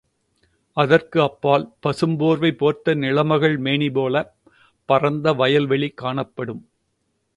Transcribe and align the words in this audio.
அதற்கு 0.77 1.21
அப்பால் 1.21 1.65
பசும் 1.79 2.15
போர்வை 2.17 2.51
போர்த்த 2.53 2.95
நிலமகள் 2.95 3.57
மேனிபோலப் 3.59 4.33
பரந்த 4.89 5.33
வயல் 5.33 5.65
வெளி 5.65 5.89
காணப்படும். 5.95 6.63